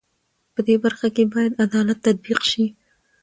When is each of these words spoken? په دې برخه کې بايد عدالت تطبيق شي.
په 0.53 0.61
دې 0.67 0.75
برخه 0.83 1.07
کې 1.15 1.23
بايد 1.33 1.53
عدالت 1.65 1.99
تطبيق 2.07 2.41
شي. 2.51 2.65